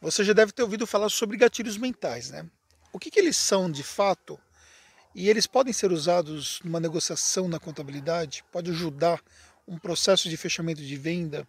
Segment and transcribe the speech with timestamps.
[0.00, 2.48] Você já deve ter ouvido falar sobre gatilhos mentais, né?
[2.92, 4.38] O que, que eles são de fato?
[5.12, 9.20] E eles podem ser usados numa negociação na contabilidade, pode ajudar
[9.66, 11.46] um processo de fechamento de venda.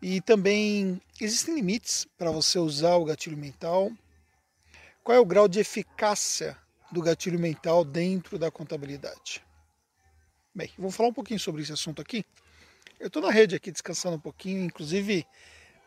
[0.00, 3.92] E também existem limites para você usar o gatilho mental.
[5.04, 6.56] Qual é o grau de eficácia
[6.90, 9.44] do gatilho mental dentro da contabilidade?
[10.54, 12.24] Bem, vamos falar um pouquinho sobre esse assunto aqui.
[12.98, 15.26] Eu estou na rede aqui descansando um pouquinho, inclusive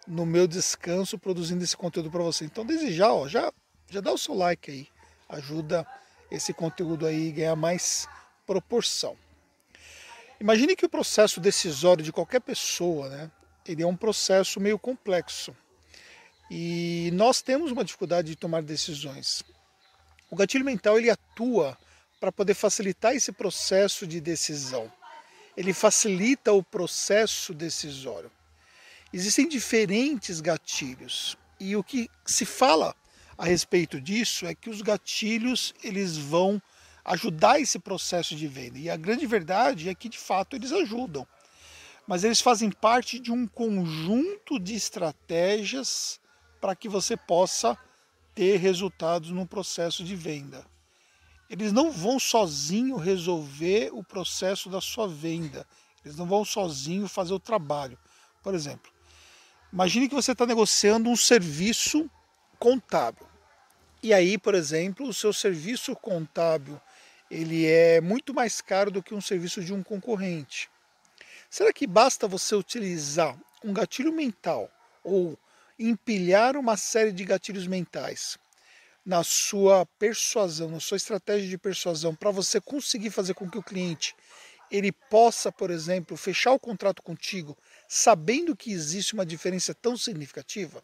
[0.07, 2.45] no meu descanso produzindo esse conteúdo para você.
[2.45, 3.51] Então, desde já, ó, já,
[3.89, 4.87] já dá o seu like aí,
[5.29, 5.85] ajuda
[6.31, 8.07] esse conteúdo aí ganhar mais
[8.45, 9.17] proporção.
[10.39, 13.31] Imagine que o processo decisório de qualquer pessoa, né,
[13.65, 15.55] ele é um processo meio complexo.
[16.49, 19.43] E nós temos uma dificuldade de tomar decisões.
[20.29, 21.77] O gatilho mental ele atua
[22.19, 24.91] para poder facilitar esse processo de decisão.
[25.55, 28.31] Ele facilita o processo decisório.
[29.15, 32.93] Existem diferentes gatilhos e o que se fala
[33.37, 36.61] a respeito disso é que os gatilhos eles vão
[37.05, 38.77] ajudar esse processo de venda.
[38.77, 41.25] E a grande verdade é que de fato eles ajudam.
[42.05, 46.19] Mas eles fazem parte de um conjunto de estratégias
[46.59, 47.77] para que você possa
[48.33, 50.65] ter resultados no processo de venda.
[51.49, 55.65] Eles não vão sozinho resolver o processo da sua venda.
[56.03, 57.97] Eles não vão sozinho fazer o trabalho.
[58.43, 58.93] Por exemplo,
[59.75, 62.09] Imagine que você está negociando um serviço
[62.57, 63.27] contábil.
[64.01, 66.79] E aí, por exemplo, o seu serviço contábil
[67.29, 70.69] ele é muito mais caro do que um serviço de um concorrente.
[71.49, 74.71] Será que basta você utilizar um gatilho mental
[75.03, 75.37] ou
[75.77, 78.37] empilhar uma série de gatilhos mentais
[79.05, 83.63] na sua persuasão, na sua estratégia de persuasão, para você conseguir fazer com que o
[83.63, 84.15] cliente
[84.71, 90.83] ele possa, por exemplo, fechar o contrato contigo sabendo que existe uma diferença tão significativa?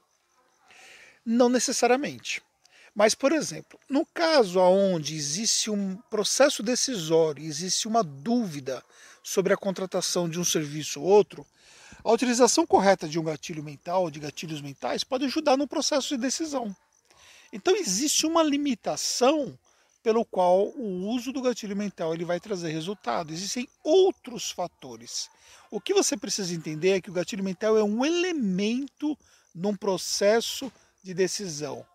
[1.26, 2.42] Não necessariamente.
[2.94, 8.84] Mas, por exemplo, no caso onde existe um processo decisório, existe uma dúvida
[9.24, 11.46] sobre a contratação de um serviço ou outro,
[12.04, 16.18] a utilização correta de um gatilho mental, de gatilhos mentais, pode ajudar no processo de
[16.18, 16.76] decisão.
[17.54, 19.58] Então, existe uma limitação
[20.04, 23.32] pelo qual o uso do gatilho mental ele vai trazer resultado.
[23.32, 25.30] Existem outros fatores.
[25.70, 29.18] O que você precisa entender é que o gatilho mental é um elemento
[29.54, 30.72] num processo
[31.04, 31.86] de decisão,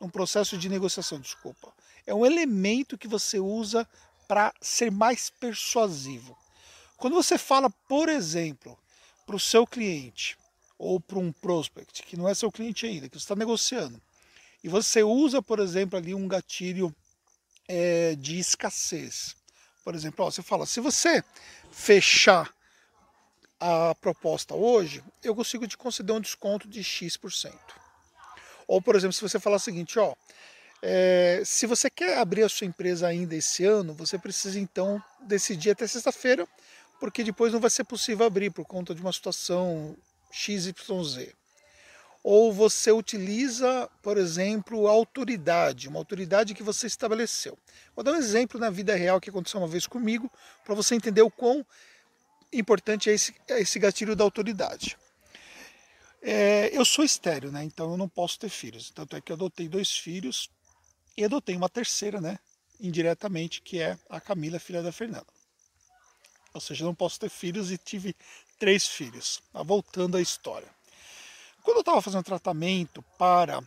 [0.00, 1.72] num processo de negociação, desculpa.
[2.06, 3.86] É um elemento que você usa
[4.26, 6.36] para ser mais persuasivo.
[6.96, 8.78] Quando você fala, por exemplo,
[9.26, 10.36] para o seu cliente
[10.78, 14.00] ou para um prospect que não é seu cliente ainda, que você está negociando,
[14.62, 16.94] e você usa, por exemplo, ali um gatilho
[17.72, 19.36] é, de escassez.
[19.84, 21.22] Por exemplo, ó, você fala, se você
[21.70, 22.52] fechar
[23.60, 27.54] a proposta hoje, eu consigo te conceder um desconto de X%.
[28.66, 30.14] Ou, por exemplo, se você falar o seguinte, ó,
[30.82, 35.70] é, se você quer abrir a sua empresa ainda esse ano, você precisa então decidir
[35.70, 36.48] até sexta-feira,
[36.98, 39.96] porque depois não vai ser possível abrir por conta de uma situação
[40.32, 40.72] XYZ
[42.22, 47.58] ou você utiliza, por exemplo, a autoridade, uma autoridade que você estabeleceu.
[47.94, 50.30] Vou dar um exemplo na vida real que aconteceu uma vez comigo,
[50.64, 51.64] para você entender o quão
[52.52, 54.98] importante é esse, é esse gatilho da autoridade.
[56.22, 57.64] É, eu sou estéreo, né?
[57.64, 58.90] então eu não posso ter filhos.
[58.90, 60.50] Tanto é que eu adotei dois filhos
[61.16, 62.38] e adotei uma terceira, né?
[62.78, 65.26] indiretamente, que é a Camila, filha da Fernanda.
[66.52, 68.14] Ou seja, eu não posso ter filhos e tive
[68.58, 69.42] três filhos.
[69.52, 70.68] Voltando à história.
[71.62, 73.62] Quando eu estava fazendo tratamento para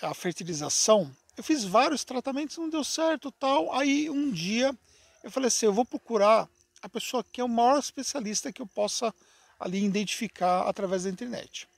[0.00, 3.72] a fertilização, eu fiz vários tratamentos, não deu certo tal.
[3.74, 4.76] Aí um dia
[5.22, 6.48] eu falei assim, eu vou procurar
[6.82, 9.14] a pessoa que é o maior especialista que eu possa
[9.58, 11.68] ali identificar através da internet.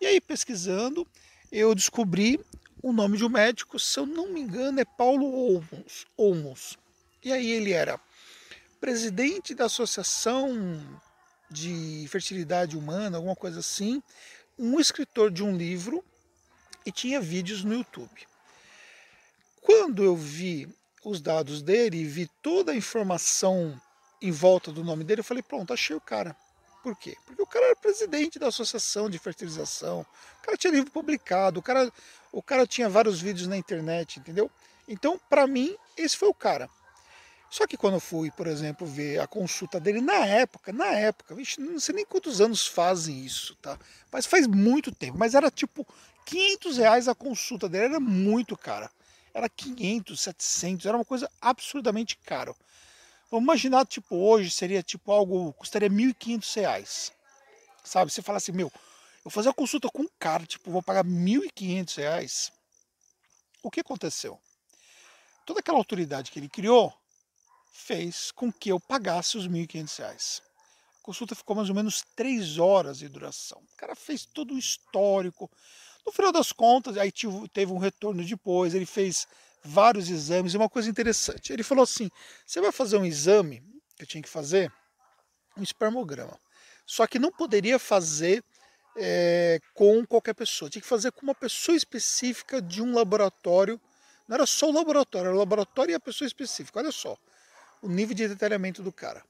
[0.00, 1.06] E aí pesquisando,
[1.50, 2.40] eu descobri
[2.82, 5.60] o nome de um médico, se eu não me engano é Paulo
[6.16, 6.76] Olmos.
[7.22, 7.98] E aí ele era
[8.80, 10.50] presidente da Associação
[11.50, 14.02] de Fertilidade Humana, alguma coisa assim,
[14.58, 16.04] um escritor de um livro
[16.86, 18.26] e tinha vídeos no YouTube.
[19.60, 20.68] Quando eu vi
[21.04, 23.80] os dados dele e vi toda a informação
[24.20, 26.36] em volta do nome dele, eu falei, pronto, achei o cara.
[26.82, 27.16] Por quê?
[27.24, 31.62] Porque o cara era presidente da associação de fertilização, o cara tinha livro publicado, o
[31.62, 31.90] cara,
[32.30, 34.50] o cara tinha vários vídeos na internet, entendeu?
[34.86, 36.68] Então, para mim, esse foi o cara.
[37.54, 41.36] Só que quando eu fui, por exemplo, ver a consulta dele na época, na época,
[41.36, 43.78] vixe, não sei nem quantos anos fazem isso, tá?
[44.10, 45.16] Mas faz muito tempo.
[45.16, 45.86] Mas era tipo
[46.26, 48.90] 500 reais a consulta dele, era muito cara.
[49.32, 52.56] Era 500, 700, era uma coisa absurdamente caro.
[53.30, 57.12] Vamos imaginar, tipo, hoje seria tipo algo, custaria 1.500 reais.
[57.84, 58.10] Sabe?
[58.10, 58.72] Você fala assim, meu,
[59.24, 62.50] Eu fazer a consulta com um cara, tipo, vou pagar R$ 1.500.
[63.62, 64.40] O que aconteceu?
[65.46, 66.92] Toda aquela autoridade que ele criou
[67.74, 70.40] fez com que eu pagasse os R$ 1.500.
[71.00, 73.58] A consulta ficou mais ou menos três horas de duração.
[73.58, 75.50] O cara fez todo o histórico.
[76.06, 77.12] No final das contas, aí
[77.52, 79.26] teve um retorno depois, ele fez
[79.62, 81.52] vários exames e uma coisa interessante.
[81.52, 82.08] Ele falou assim:
[82.46, 83.60] você vai fazer um exame
[83.96, 84.72] que eu tinha que fazer,
[85.56, 86.38] um espermograma.
[86.86, 88.44] Só que não poderia fazer
[88.96, 93.80] é, com qualquer pessoa, tinha que fazer com uma pessoa específica de um laboratório.
[94.28, 96.78] Não era só o laboratório, era o laboratório e a pessoa específica.
[96.78, 97.18] Olha só
[97.84, 99.22] o nível de detalhamento do cara.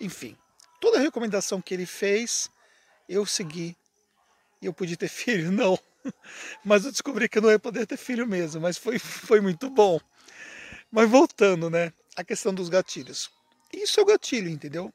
[0.00, 0.34] Enfim,
[0.80, 2.50] toda a recomendação que ele fez,
[3.06, 3.76] eu segui.
[4.62, 5.52] E eu podia ter filho?
[5.52, 5.78] Não.
[6.64, 9.68] Mas eu descobri que eu não ia poder ter filho mesmo, mas foi, foi muito
[9.68, 10.00] bom.
[10.90, 11.92] Mas voltando, né?
[12.16, 13.30] A questão dos gatilhos.
[13.70, 14.92] Isso é o gatilho, entendeu?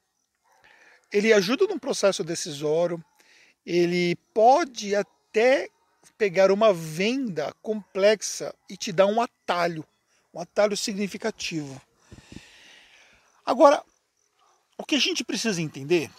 [1.14, 3.04] Ele ajuda num processo decisório,
[3.66, 5.70] ele pode até
[6.18, 9.86] pegar uma venda complexa e te dar um atalho,
[10.34, 11.80] um atalho significativo.
[13.48, 13.82] Agora,
[14.78, 16.12] o que a gente precisa entender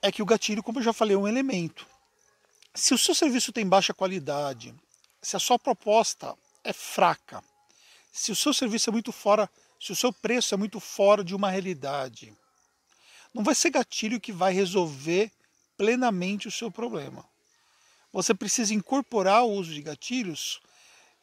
[0.00, 1.84] é que o gatilho, como eu já falei, é um elemento.
[2.72, 4.72] Se o seu serviço tem baixa qualidade,
[5.20, 7.42] se a sua proposta é fraca,
[8.12, 9.50] se o seu serviço é muito fora,
[9.80, 12.32] se o seu preço é muito fora de uma realidade,
[13.34, 15.32] não vai ser gatilho que vai resolver
[15.76, 17.28] plenamente o seu problema.
[18.12, 20.60] Você precisa incorporar o uso de gatilhos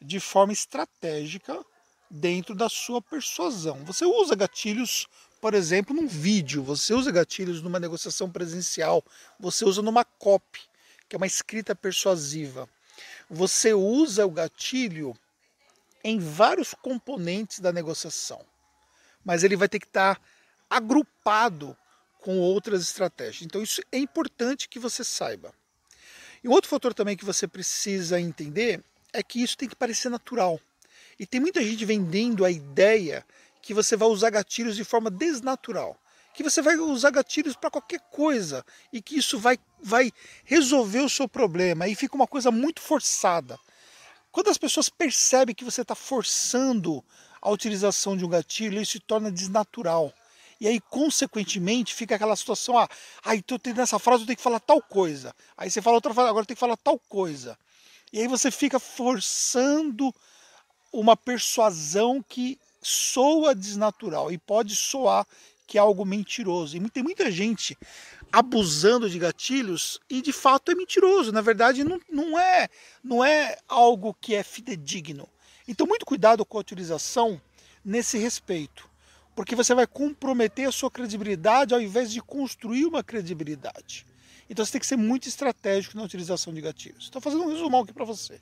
[0.02, 1.64] de forma estratégica
[2.10, 3.84] dentro da sua persuasão.
[3.84, 5.06] Você usa gatilhos
[5.40, 9.04] por exemplo, num vídeo, você usa gatilhos numa negociação presencial,
[9.38, 10.60] você usa numa copy,
[11.08, 12.68] que é uma escrita persuasiva.
[13.28, 15.16] Você usa o gatilho
[16.04, 18.44] em vários componentes da negociação,
[19.24, 20.20] mas ele vai ter que estar
[20.68, 21.76] agrupado
[22.18, 23.42] com outras estratégias.
[23.42, 25.54] Então, isso é importante que você saiba.
[26.44, 28.82] E outro fator também que você precisa entender
[29.12, 30.60] é que isso tem que parecer natural.
[31.18, 33.24] E tem muita gente vendendo a ideia
[33.70, 35.96] que você vai usar gatilhos de forma desnatural,
[36.34, 40.10] que você vai usar gatilhos para qualquer coisa e que isso vai, vai
[40.44, 43.56] resolver o seu problema e fica uma coisa muito forçada.
[44.32, 47.00] Quando as pessoas percebem que você está forçando
[47.40, 50.12] a utilização de um gatilho, isso se torna desnatural.
[50.60, 52.88] E aí, consequentemente, fica aquela situação: ah,
[53.22, 55.32] ah então nessa frase eu tenho que falar tal coisa.
[55.56, 57.56] Aí você fala outra frase, agora tem que falar tal coisa.
[58.12, 60.12] E aí você fica forçando
[60.92, 65.26] uma persuasão que soa desnatural e pode soar
[65.66, 66.76] que é algo mentiroso.
[66.76, 67.78] E tem muita gente
[68.32, 71.30] abusando de gatilhos e de fato é mentiroso.
[71.30, 72.68] Na verdade, não, não, é,
[73.04, 75.28] não é algo que é fidedigno.
[75.68, 77.40] Então, muito cuidado com a utilização
[77.84, 78.90] nesse respeito,
[79.36, 84.04] porque você vai comprometer a sua credibilidade ao invés de construir uma credibilidade.
[84.48, 87.04] Então, você tem que ser muito estratégico na utilização de gatilhos.
[87.04, 88.40] Estou fazendo um resumão aqui para você.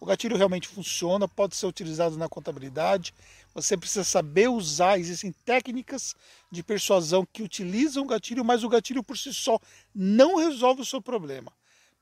[0.00, 3.12] O gatilho realmente funciona, pode ser utilizado na contabilidade.
[3.54, 4.98] Você precisa saber usar.
[4.98, 6.14] Existem técnicas
[6.50, 9.58] de persuasão que utilizam o gatilho, mas o gatilho por si só
[9.94, 11.52] não resolve o seu problema.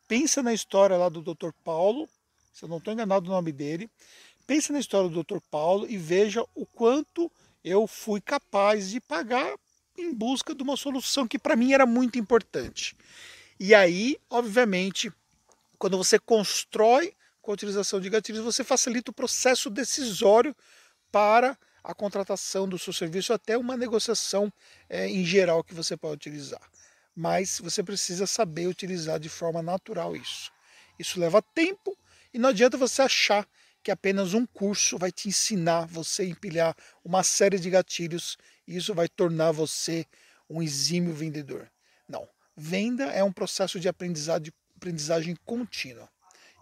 [0.06, 1.50] Pensa na história lá do Dr.
[1.64, 2.08] Paulo,
[2.52, 3.90] se eu não estou enganado o nome dele.
[4.46, 5.38] Pensa na história do Dr.
[5.50, 7.31] Paulo e veja o quanto
[7.64, 9.56] eu fui capaz de pagar
[9.99, 12.94] em busca de uma solução que para mim era muito importante.
[13.58, 15.10] E aí, obviamente,
[15.78, 17.15] quando você constrói
[17.46, 20.54] com a utilização de gatilhos, você facilita o processo decisório
[21.12, 24.52] para a contratação do seu serviço, até uma negociação
[24.90, 26.61] é, em geral que você pode utilizar.
[27.14, 30.50] Mas você precisa saber utilizar de forma natural isso.
[30.99, 31.97] Isso leva tempo
[32.35, 33.49] e não adianta você achar
[33.80, 38.76] que apenas um curso vai te ensinar você a empilhar uma série de gatilhos e
[38.76, 40.04] isso vai tornar você
[40.50, 41.71] um exímio vendedor.
[42.09, 42.28] Não.
[42.56, 46.11] Venda é um processo de aprendizagem, aprendizagem contínua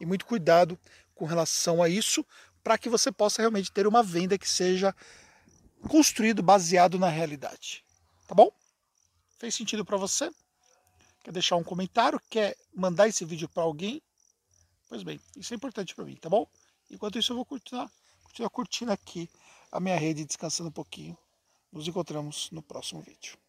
[0.05, 0.79] e muito cuidado
[1.15, 2.25] com relação a isso,
[2.63, 4.95] para que você possa realmente ter uma venda que seja
[5.89, 7.85] construído baseado na realidade.
[8.29, 8.51] Tá bom?
[9.39, 10.31] Fez sentido para você?
[11.23, 12.21] Quer deixar um comentário?
[12.31, 14.03] Quer mandar esse vídeo para alguém?
[14.89, 16.47] Pois bem, isso é importante para mim, tá bom?
[16.91, 17.91] Enquanto isso eu vou continuar,
[18.23, 19.29] continuar curtindo aqui
[19.73, 21.17] a minha rede, descansando um pouquinho.
[21.73, 23.44] Nos encontramos no próximo vídeo.